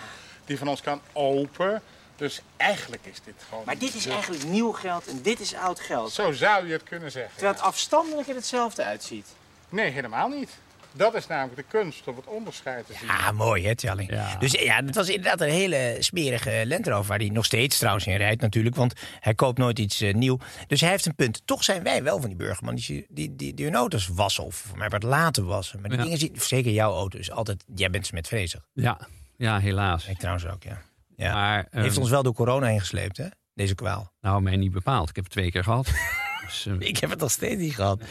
[0.45, 1.83] Die van ons kan open.
[2.17, 3.63] Dus eigenlijk is dit gewoon.
[3.67, 6.13] Maar dit is eigenlijk nieuw geld en dit is oud geld.
[6.13, 7.33] Zo zou je het kunnen zeggen.
[7.33, 9.27] Terwijl het afstandelijk er hetzelfde uitziet.
[9.69, 10.51] Nee, helemaal niet.
[10.97, 13.09] Dat is namelijk de kunst om het onderscheid te zien.
[13.09, 14.11] Ah, mooi hè, Tjalling.
[14.11, 14.37] Ja.
[14.37, 17.07] Dus ja, het was inderdaad een hele smerige Land Rover...
[17.07, 18.77] waar hij nog steeds trouwens in rijdt natuurlijk...
[18.77, 20.39] want hij koopt nooit iets eh, nieuw.
[20.67, 21.43] Dus hij heeft een punt.
[21.45, 22.75] Toch zijn wij wel van die burgerman...
[22.75, 25.81] die, die, die, die hun auto's wassen of voor mij wat laten wassen.
[25.81, 26.05] Maar die Ja.
[26.05, 26.33] dingen zien...
[26.37, 27.65] Zeker jouw auto is altijd...
[27.75, 28.67] Jij bent met vrezig.
[28.73, 28.99] ja,
[29.37, 30.07] ja helaas.
[30.07, 30.83] Ik trouwens ook, ja.
[31.17, 31.33] ja.
[31.35, 33.27] Maar, heeft ehm, ons wel door corona heen gesleept, hè?
[33.55, 34.13] Deze kwaal.
[34.21, 35.09] Nou, mij niet bepaald.
[35.09, 35.89] Ik heb het twee keer gehad.
[36.47, 38.03] dus, eh, Ik heb het nog steeds niet gehad.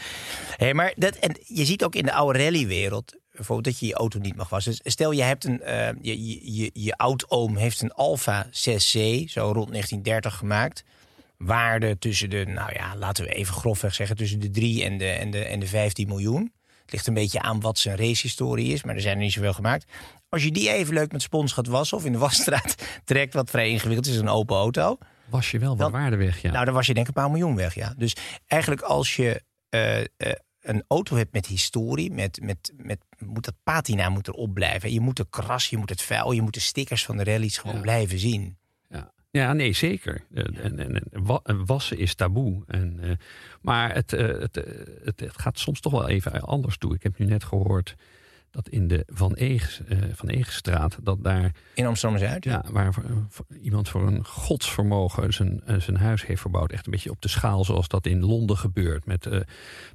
[0.56, 3.94] Hey, maar dat, en je ziet ook in de oude rallywereld bijvoorbeeld dat je je
[3.94, 4.72] auto niet mag wassen.
[4.72, 9.24] Dus stel je hebt een, eh, je, je, je, je oud-oom heeft een Alfa 6C,
[9.26, 10.84] zo rond 1930 gemaakt.
[11.36, 15.08] Waarde tussen de, nou ja, laten we even grofweg zeggen, tussen de 3 en de,
[15.08, 16.52] en de, en de 15 miljoen.
[16.82, 19.52] Het ligt een beetje aan wat zijn racehistorie is, maar er zijn er niet zoveel
[19.52, 19.84] gemaakt.
[20.28, 23.50] Als je die even leuk met spons gaat wassen of in de wasstraat trekt, wat
[23.50, 24.98] vrij ingewikkeld is, een open auto.
[25.30, 26.52] Was je wel wat waarde weg, ja.
[26.52, 27.94] Nou, dan was je denk ik een paar miljoen weg, ja.
[27.96, 30.06] Dus eigenlijk als je eh, eh,
[30.60, 34.92] een auto hebt met historie, met, met, met, moet dat patina moet erop blijven.
[34.92, 37.58] Je moet de kras, je moet het vuil, je moet de stickers van de rallies
[37.58, 37.82] gewoon Ja.
[37.82, 38.56] blijven zien.
[38.88, 40.24] Ja, ja nee, zeker.
[40.34, 42.62] Eh, En, en, en wa- en wassen is taboe.
[42.66, 43.18] En,
[43.60, 44.54] maar het, het,
[45.04, 46.94] het, het gaat soms toch wel even anders toe.
[46.94, 47.94] Ik heb nu net gehoord
[48.54, 50.98] dat in de Van, Eegs, eh, Van Eegstraat...
[51.02, 52.44] dat daar In Amsterdam-Zuid.
[52.44, 52.94] ja, waar
[53.62, 56.72] iemand voor een godsvermogen zijn, eh, zijn huis heeft verbouwd.
[56.72, 59.06] Echt een beetje op de schaal zoals dat in Londen gebeurt.
[59.06, 59.40] Met, eh,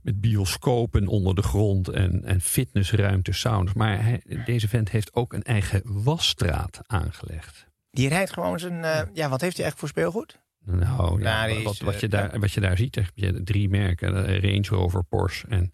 [0.02, 3.74] met bioscopen onder de grond en, en fitnessruimte, saunas.
[3.74, 7.68] Maar hij, deze vent heeft ook een eigen wasstraat aangelegd.
[7.92, 10.40] Die rijdt gewoon zijn, ja, wat heeft hij echt voor speelgoed?
[10.66, 14.68] Nou, ja, wat, wat, je daar, wat je daar ziet, heb je drie merken: Range
[14.70, 15.48] Rover, Porsche.
[15.48, 15.74] En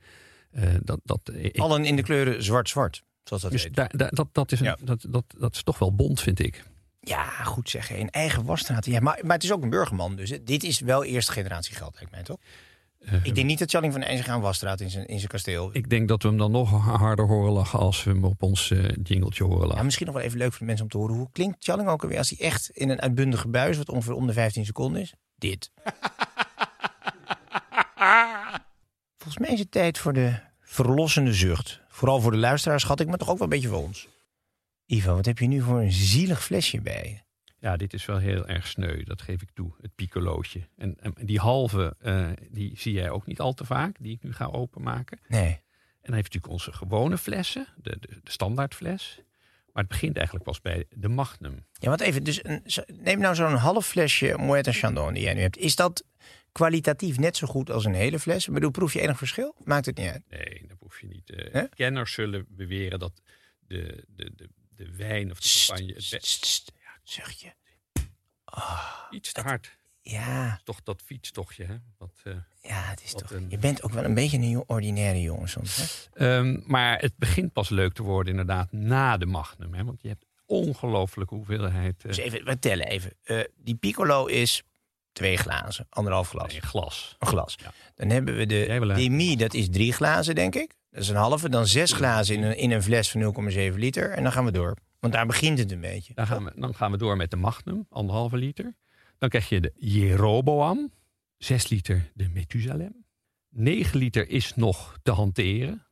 [0.84, 4.60] dat, dat, ik- Allen in de kleuren zwart-zwart, zoals dat dus daar, dat, dat, is
[4.60, 4.78] een, Ja.
[4.82, 6.64] dat, dat, dat is toch wel bond, vind ik.
[7.00, 7.98] Ja, goed zeggen.
[7.98, 8.86] In eigen wasstraat.
[8.86, 11.96] Ja, maar, maar het is ook een burgerman, dus dit is wel eerste generatie geld,
[11.96, 12.38] lijkt mij toch?
[13.00, 15.70] Eh, Ik denk niet dat Jalling van IJzer een wasstraat in zijn, in zijn kasteel.
[15.74, 18.72] ik denk dat we hem dan nog harder horen lachen als we hem op ons
[18.72, 19.86] eh jingletje horen Ja, lachen.
[19.86, 21.16] misschien nog wel even leuk voor de mensen om te horen.
[21.16, 24.28] Hoe klinkt Challing ook alweer als hij echt in een uitbundige buis, wat ongeveer om
[24.28, 25.14] de 15 seconden is?
[25.36, 25.72] Dit.
[29.26, 31.82] Volgens mij is het tijd voor de verlossende zucht.
[31.88, 34.08] Vooral voor de luisteraars schat ik, maar toch ook wel een beetje voor ons.
[34.86, 37.52] Ivo, wat heb je nu voor een zielig flesje bij je?
[37.60, 40.68] Ja, dit is wel heel erg sneu, dat geef ik toe, het piccolootje.
[40.78, 44.24] En, en die halve, eh, die zie jij ook niet al te vaak, die ik
[44.24, 45.20] nu ga openmaken.
[45.28, 45.52] Nee.
[45.52, 49.20] En dan heeft natuurlijk onze gewone flessen, de, de, de standaardfles.
[49.74, 51.66] Maar het begint eigenlijk pas bij de Magnum.
[51.72, 52.64] Ja, want even, dus een,
[53.02, 55.58] neem nou zo'n half flesje Moet en Chandon die jij nu hebt.
[55.58, 56.04] Is dat
[56.56, 58.48] kwalitatief net zo goed als een hele fles?
[58.48, 59.56] Ik bedoel, proef je enig verschil?
[59.64, 60.24] Maakt het niet uit.
[60.30, 61.30] Nee, dat hoef je niet.
[61.30, 61.64] eh?
[61.76, 63.22] Kenners zullen beweren dat
[63.68, 65.94] de, de, de, de wijn of de champagne...
[65.94, 66.72] het sst,
[67.04, 67.54] Zuchtje.
[69.10, 69.78] iets te hard.
[70.02, 71.76] Ja, Toch dat fietstochtje, hè?
[71.98, 73.32] Wat, eh, ja, het is toch...
[73.32, 75.78] een- Je bent ook wel een beetje een ordinaire jongen soms,
[76.14, 76.38] hè?
[76.38, 79.74] Ehm, maar het begint pas leuk te worden inderdaad na de Magnum.
[79.74, 79.84] Hè?
[79.84, 83.14] Want je hebt ongelooflijke hoeveelheid Dus even, we tellen even.
[83.58, 84.64] Die Piccolo is
[85.16, 86.54] twee glazen, anderhalf glas.
[86.54, 87.16] in glas.
[87.20, 87.56] Een glas.
[87.62, 87.72] Ja.
[87.96, 90.76] Dan hebben we de een- demi, dat is drie glazen, denk ik.
[90.92, 91.50] Dat is een halve.
[91.50, 94.10] Dan zes glazen in een, in een fles van 0,7 liter.
[94.12, 94.78] En dan gaan we door.
[95.00, 96.14] Want daar begint het een beetje.
[96.14, 98.76] Dan gaan, we, dan gaan we door met de Magnum, anderhalve liter.
[99.18, 100.92] Dan krijg je de Jeroboam,
[101.38, 103.06] 6 liter de Methusalem.
[103.50, 105.86] 9 liter is nog te hanteren.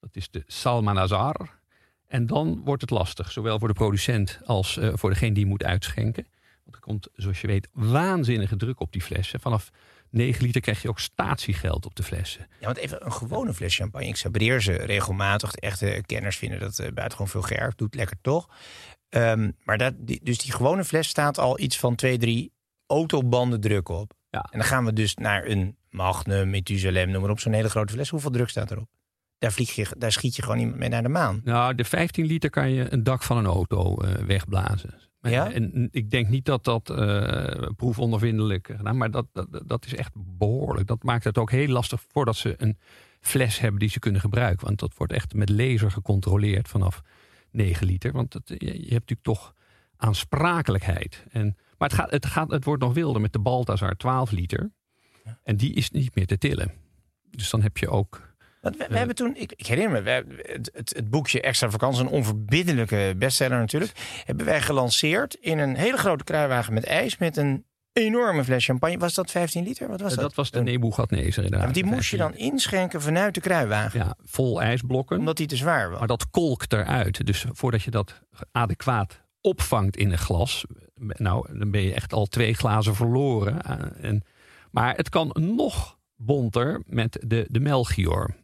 [0.00, 1.60] Dat is de Salmanazar.
[2.06, 5.64] En dan wordt het lastig, zowel voor de producent als eh, voor degene die moet
[5.64, 6.26] uitschenken.
[6.72, 9.40] Er komt, zoals je weet, waanzinnige druk op die flessen.
[9.40, 9.70] Vanaf
[10.10, 12.46] 9 liter krijg je ook statiegeld op de flessen.
[12.60, 14.06] Ja, want even een gewone fles champagne.
[14.06, 15.50] Ik sabreer ze regelmatig.
[15.50, 17.74] De echte kenners vinden dat eh, buitengewoon veel gerf.
[17.74, 18.48] Doet lekker toch.
[19.08, 22.52] Ehm, maar dat, die, dus die gewone fles staat al iets van twee, drie
[22.86, 24.12] autobanden druk op.
[24.30, 24.46] Ja.
[24.50, 27.40] En dan gaan we dus naar een Magnum, Methusalem, noem maar op.
[27.40, 28.08] Zo'n hele grote fles.
[28.08, 28.88] Hoeveel druk staat erop?
[29.38, 31.40] Daar, vlieg je, daar schiet je gewoon niet mee naar de maan.
[31.44, 34.94] Nou, de 15 liter kan je een dak van een auto eh, wegblazen.
[35.30, 35.52] Ja?
[35.52, 40.12] En ik denk niet dat dat eh proefondervindelijk gedaan, maar dat, dat, dat is echt
[40.14, 40.86] behoorlijk.
[40.86, 42.78] Dat maakt het ook heel lastig voordat ze een
[43.20, 44.66] fles hebben die ze kunnen gebruiken.
[44.66, 47.02] Want dat wordt echt met laser gecontroleerd vanaf
[47.50, 48.12] 9 liter.
[48.12, 49.54] Want het, je, je hebt natuurlijk toch
[49.96, 51.24] aansprakelijkheid.
[51.30, 54.72] En, maar het, gaat, het, gaat, het wordt nog wilder met de Balthazar 12 liter.
[55.42, 56.72] En die is niet meer te tillen.
[57.30, 58.31] Dus dan heb je ook
[58.62, 62.00] Want we, we hebben toen, ik, ik herinner me, het, het, het boekje Extra Vakantie,
[62.02, 63.92] een onverbiddelijke bestseller natuurlijk,
[64.24, 68.98] hebben wij gelanceerd in een hele grote kruiwagen met ijs met een enorme fles champagne.
[68.98, 69.88] Was dat 15 liter?
[69.88, 70.26] Wat was Eh, dat?
[70.26, 71.60] dat was de Nebuchadnezzar inderdaad.
[71.60, 75.18] want die moest je dan inschenken vanuit de kruiwagen, Ja, vol ijsblokken.
[75.18, 75.98] omdat die te zwaar was.
[75.98, 77.26] Maar dat kolkt eruit.
[77.26, 78.22] Dus voordat je dat
[78.52, 83.62] adequaat opvangt in een glas, nou, dan ben je echt al twee glazen verloren.
[83.62, 84.22] Eh, En,
[84.70, 88.34] maar het kan nog bonter met de, de Melchior.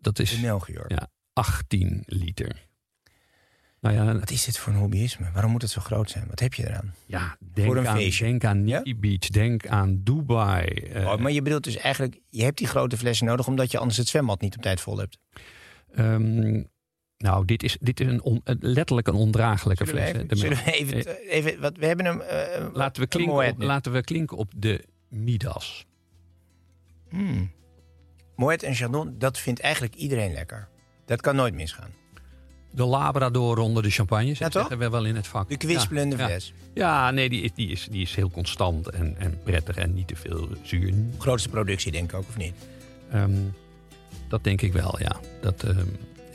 [0.00, 0.84] Dat is Melchior.
[0.88, 2.64] ja, 18 liter.
[3.80, 5.30] Nou ja, Wat is dit voor een hobbyisme?
[5.32, 6.26] Waarom moet het zo groot zijn?
[6.28, 6.94] Wat heb je eraan?
[7.06, 8.24] ja denk, Voor een aan, feestje.
[8.24, 8.82] denk aan Ja?
[8.96, 10.66] Beach, denk aan Dubai.
[10.68, 13.78] eh, Oh, maar je bedoelt dus eigenlijk, je hebt die grote flessen nodig omdat je
[13.78, 15.18] anders het zwembad niet op tijd vol hebt.
[15.94, 16.62] ehm,
[17.18, 20.16] nou, dit is, dit is een on- een- letterlijk een ondraaglijke Zullen we fles.
[20.22, 22.20] even, de zullen we even, even wat, we hebben hem.
[22.20, 25.86] eh, Laten we, klinken op, laten we klinken op de Midas.
[27.08, 27.50] Hmm.
[28.36, 30.68] Moet en Chardon, dat vindt eigenlijk iedereen lekker.
[31.04, 31.90] Dat kan nooit misgaan.
[32.70, 34.52] De Labrador onder de champagne, Ja, toch?
[34.52, 35.48] zeggen we wel in het vak.
[35.48, 36.52] De kwispelende ja, fles.
[36.74, 39.94] Ja, ja nee, die, is- die, is, die is heel constant en, en prettig en
[39.94, 40.92] niet te veel zuur.
[41.18, 42.54] Grootste productie, denk ik ook, of niet?
[43.10, 43.32] Ehm,
[44.28, 45.16] dat denk ik wel, ja.
[45.40, 45.78] Dat, ehm,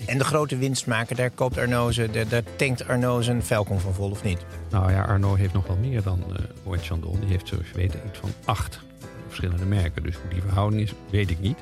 [0.05, 3.93] En de grote winstmaker, daar koopt Arnaud ze, daar, daar tankt Arnaud zijn Falcon van
[3.93, 4.39] vol, of niet?
[4.69, 7.19] nou ja, Arnaud heeft nog wel meer dan uh, Moët Chandon.
[7.19, 8.79] Die heeft, zoals je weet, iets van acht
[9.27, 10.03] verschillende merken.
[10.03, 11.57] Dus hoe die verhouding is, weet ik niet.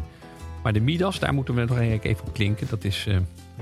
[0.63, 2.67] Maar de Midas, daar moeten we nog even op klinken.
[2.69, 3.17] Dat is eh,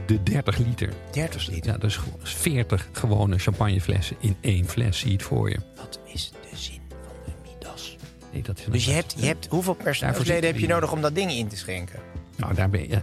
[0.06, 0.90] de 30 liter.
[1.12, 1.72] 30 liter.
[1.72, 5.00] Ja, dus gewoon 40 gewone champagneflessen in één fles.
[5.00, 5.58] Zie je het voor je.
[5.76, 7.98] Wat is de zin van de Midas?
[8.34, 11.16] Nee, dat is Dus je hebt, je hebt hoeveel personeelsleden heb je nodig om dat
[11.16, 12.00] ding in te schenken?
[12.36, 13.02] Nou, daar ben je.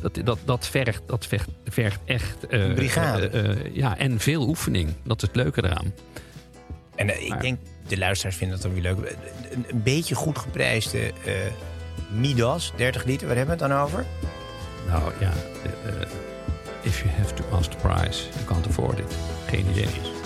[0.00, 2.46] Dat, dat, dat, vergt, dat vergt, vergt echt.
[2.46, 3.28] eh, Een brigade.
[3.28, 4.88] eh, ja, en veel oefening.
[5.04, 5.94] Dat is het leuke eraan.
[6.94, 9.16] En ik denk, de luisteraars vinden dat dan weer leuk.
[9.50, 11.12] Een, een beetje goed geprijsde
[12.10, 14.06] Midas, 30 liter, waar hebben we het dan over?
[14.88, 16.08] Nou ja, eh, eh,
[16.82, 19.16] if you have to ask the price, you can't afford it.
[19.46, 20.19] Geen idee.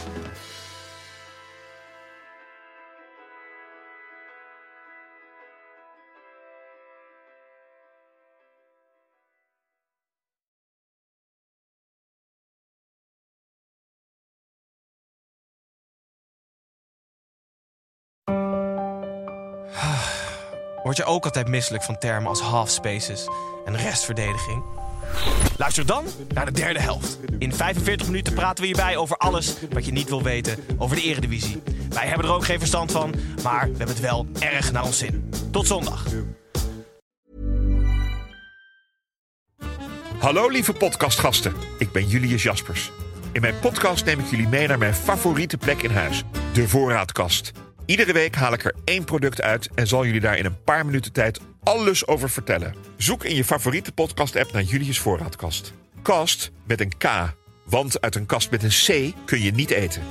[20.85, 23.29] Word je ook altijd misselijk van termen als half spaces
[23.65, 24.63] en restverdediging?
[25.57, 27.19] Luister dan naar de derde helft.
[27.39, 31.03] In 45 minuten praten we hierbij over alles wat je niet wil weten over de
[31.03, 31.63] Eredivisie.
[31.89, 34.99] Wij hebben er ook geen verstand van, maar we hebben het wel erg naar ons
[34.99, 35.31] zin.
[35.51, 36.07] Tot zondag.
[40.19, 42.91] Hallo lieve podcastgasten, ik ben Julius Jaspers.
[43.33, 47.53] In mijn podcast neem ik jullie mee naar mijn favoriete plek in huis, de voorraadkast.
[47.87, 50.87] Iedere week haal ik er één product uit en zal jullie daar in een paar
[50.87, 52.75] minuten tijd alles over vertellen.
[52.97, 55.73] Zoek in je favoriete podcast-app naar Julius Voorraadkast.
[56.03, 60.03] Kast met een K, want uit een kast met een C kun je niet eten.